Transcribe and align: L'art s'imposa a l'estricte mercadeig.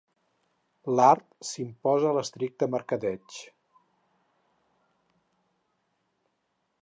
L'art 0.99 1.27
s'imposa 1.49 2.07
a 2.11 2.13
l'estricte 2.17 2.69
mercadeig. 2.77 3.37